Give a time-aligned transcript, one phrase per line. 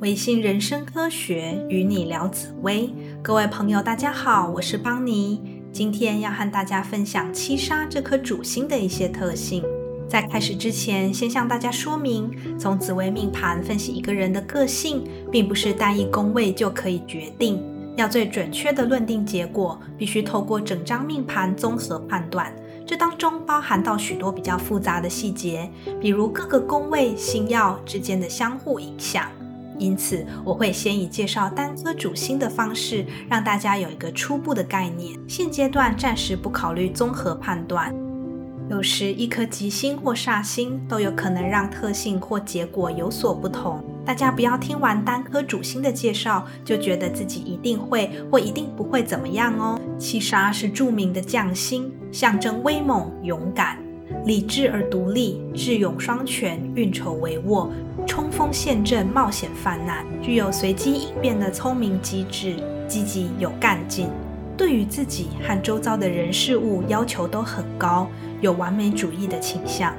[0.00, 2.88] 微信人生科学与你聊紫薇，
[3.20, 5.60] 各位朋友，大家好，我是邦尼。
[5.72, 9.60] 今天要和大家分享七杀这颗主星的一些特性。
[10.08, 17.60] 在开始之前，先向大家说明，从紫微命盘分析一个人的个性，并不是单一宫位就可以决定。
[17.96, 22.54] 要最准确的论定结果，必须透过整张命盘综合判断。
[22.86, 25.68] 这当中包含到许多比较复杂的细节，
[26.00, 29.28] 比如各个宫位星耀之间的相互影响。
[29.78, 35.18] 因此，我会先以介绍单颗主星的方式，让大家有一个初步的概念。
[35.28, 37.94] 现阶段暂时不考虑综合判断。
[38.70, 43.82] 有时一颗吉星或煞星都有可能让特性或结果有所不同。
[44.04, 49.80] 大家不要听完单颗主星的介绍，就觉得自己一定会或一定不会怎么样哦。
[49.98, 53.78] 七杀是著名的将星，象征威猛、勇敢。
[54.24, 57.68] 理智而独立，智勇双全，运筹帷幄，
[58.06, 64.08] 冲锋陷阵，冒险犯难，具有随机应变的聪明机智，积极有干劲。
[64.56, 68.08] 对于自己和周遭的人事物要求都很高，
[68.40, 69.94] 有完美主义的倾向，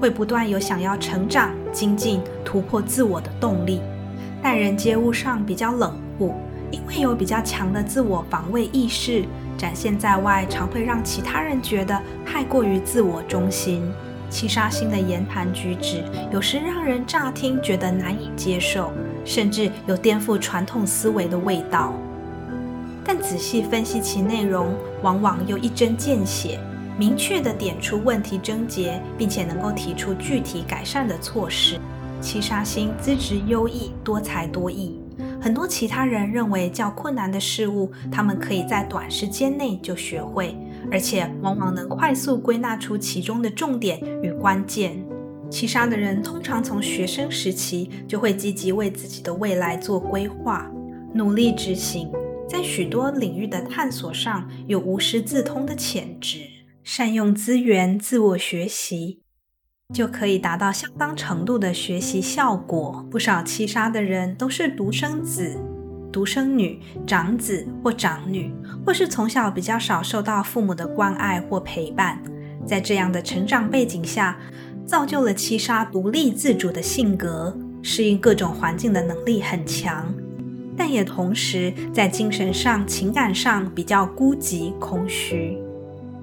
[0.00, 3.80] 会不断有想要成长、精进、突破自我的动力。
[4.40, 6.32] 待人接物上比较冷酷，
[6.70, 9.24] 因为有比较强的自我防卫意识。
[9.56, 13.82] 展现在外，常会让其他人觉得太过于自我中心。
[14.30, 16.02] 七杀星的言谈举止，
[16.32, 18.90] 有时让人乍听觉得难以接受，
[19.24, 21.92] 甚至有颠覆传统思维的味道。
[23.04, 26.58] 但仔细分析其内容，往往又一针见血，
[26.98, 31.78] 明确地点出问题症结，并且能够提出具体改善的措施。
[32.20, 34.98] 七杀星资质优异，多才多艺。
[35.44, 40.56] 很多其他人认为较困难的事物，他们可以在短时间内就学会，
[40.90, 45.04] 而且往往能快速归纳出其中的重点与关键。
[45.50, 50.72] 七杀的人通常从学生时期就会积极为自己的未来做规划，
[51.12, 52.10] 努力执行，
[52.48, 56.38] 在许多领域的探索上有无师自通的潜质，
[56.82, 59.23] 善用资源，自我学习。
[59.92, 63.04] 就可以达到相当程度的学习效果。
[63.10, 65.56] 不少七杀的人都是独生子、
[66.10, 68.50] 独生女、长子或长女，
[68.86, 72.18] 或是从小比较少受到父母的关爱或陪伴。
[72.66, 74.38] 在这样的成长背景下，
[74.86, 80.06] 造就了七杀独立自主的性格，适应各种环境的能力很强，
[80.74, 85.58] 但也同时在精神上、情感上比较孤寂、空虚，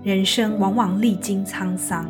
[0.01, 2.09] 人生往往历经沧桑。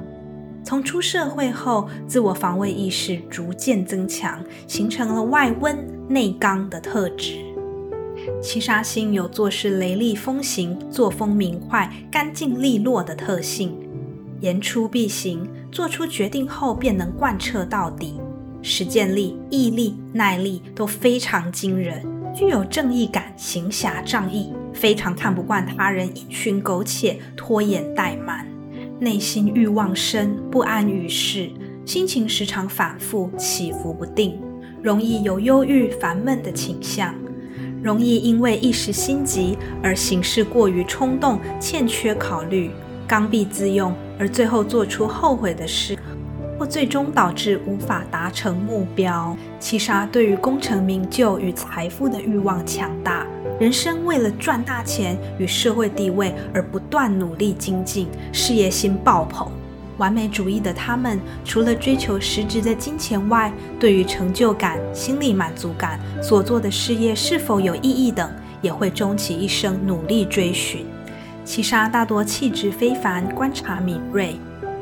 [0.64, 5.78] 从出社会后，自我防卫意识逐渐增强，形成了外温
[6.08, 7.36] 内刚的特质。
[8.42, 13.76] 七杀星有做事雷厉风行、作风明快、干净利落的特性，
[14.40, 18.20] 言出必行，做出决定后便能贯彻到底，
[18.62, 22.06] 实践力、毅力、耐力都非常惊人，
[22.36, 28.48] 具有正义感、行侠仗义，非常看不惯他人因循苟且、拖延怠慢。
[29.02, 31.50] 内心欲望深，不安于世，
[31.88, 34.40] 心情时常反复起伏不定，
[34.80, 37.16] 容易有忧郁烦闷的倾向，
[37.82, 42.70] 容易因为一时心急而行事过于冲动，欠缺考虑，
[43.08, 45.98] 刚愎自用，而最后做出后悔的事，
[46.62, 49.36] 或最终导致无法达成目标。
[49.60, 53.26] 七杀对于功成名就与财富的欲望强大。
[53.60, 59.52] 人生为了赚大钱与社会地位而不断努力精进，事业心爆棚。
[59.98, 70.86] 完美主义的他们，除了追求实质的金钱外，对于成就感、心理满足感、所做的事业是否有意义等，也会终其一生努力追寻。
[71.44, 74.36] 七杀大多气质非凡，观察敏锐，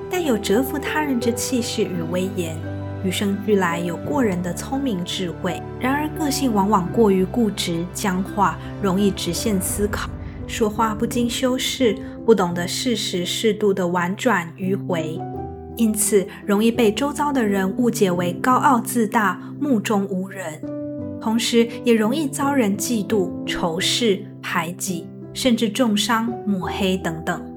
[0.10, 2.58] 带有折服他人之气势与威严。
[3.02, 10.10] 与生俱来有过人的聪明智慧，然而个性往往过于固执僵化，容易直线思考，
[10.48, 15.18] 说话不经修饰，不懂得适时适度的婉转迂回，
[15.78, 20.62] 因此容易被周遭的人误解为高傲自大、目中无人，
[21.22, 27.49] 同时也容易遭人嫉妒、仇视、排挤，甚至重伤、抹黑等等。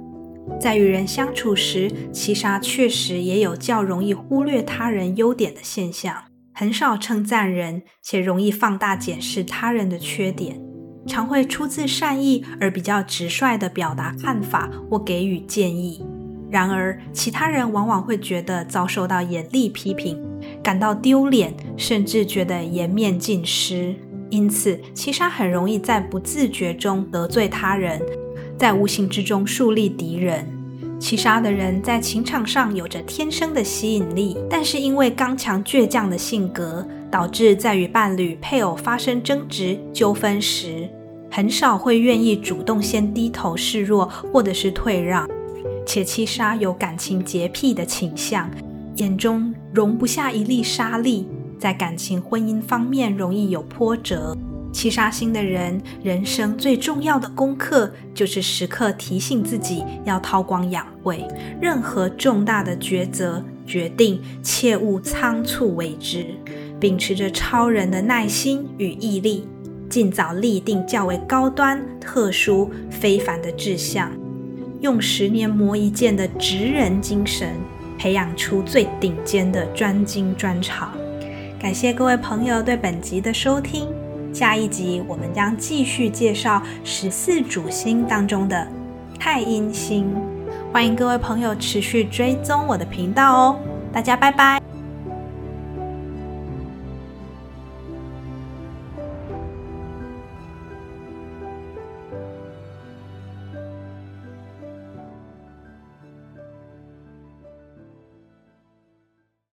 [0.60, 10.60] 在与人相处时，七杀确实也有较容易忽略他人优点的现象，很少称赞人，且容易放大检视他人的缺点，
[11.06, 16.04] 常会出自善意而比较直率地表达看法或给予建议。
[16.50, 20.22] 然而，其他人往往会觉得遭受到严厉批评，
[20.62, 23.94] 感到丢脸，甚至觉得颜面尽失。
[24.28, 28.00] 因此，七杀很容易在不自觉中得罪他人。
[28.62, 30.46] 在无形之中树立敌人。
[31.00, 40.88] 七杀的人在情场上有着天生的吸引力，但是因为刚强倔强的性格，导致在与伴侣、配偶发生争执、纠纷时，
[41.28, 45.28] 很少会愿意主动先低头示弱，或者是退让。
[45.84, 48.48] 且七杀有感情洁癖的倾向，
[48.94, 51.26] 眼中容不下一粒沙粒，
[51.58, 54.38] 在感情、婚姻方面容易有波折。
[54.72, 61.24] 七杀星的人，人生最重要的功课就是时刻提醒自己要韬光养晦，
[61.60, 66.26] 任何重大的抉择决定，切勿仓促为之，
[66.80, 69.46] 秉持着超人的耐心与毅力，
[69.88, 74.10] 尽早立定较为高端、特殊、非凡的志向，
[74.80, 77.54] 用十年磨一剑的职人精神，
[77.98, 80.92] 培养出最顶尖的专精专长。
[81.60, 83.86] 感谢各位朋友对本集的收听。
[84.32, 88.66] 下一集我们将继续介绍十四主星当中的
[89.18, 90.06] 太阴星，
[90.72, 93.58] 欢迎各位朋友持续追踪我的频道哦，
[93.92, 94.61] 大家拜拜。